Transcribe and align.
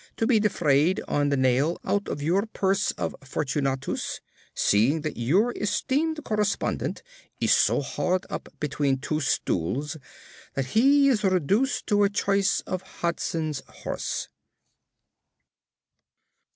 to 0.17 0.25
be 0.25 0.39
defrayed 0.39 0.99
on 1.07 1.29
the 1.29 1.37
nail 1.37 1.79
out 1.85 2.07
of 2.07 2.23
your 2.23 2.47
purse 2.47 2.89
of 2.93 3.15
Fortunatus, 3.23 4.19
seeing 4.55 5.01
that 5.01 5.15
your 5.15 5.51
esteemed 5.55 6.23
correspondent 6.23 7.03
is 7.39 7.53
so 7.53 7.81
hard 7.81 8.25
up 8.27 8.49
between 8.59 8.97
two 8.97 9.19
stools 9.19 9.97
that 10.55 10.65
he 10.73 11.07
is 11.07 11.23
reduced 11.23 11.85
to 11.85 12.03
a 12.03 12.09
choice 12.09 12.61
of 12.61 12.81
Hodson's 12.81 13.61
Horse! 13.83 14.27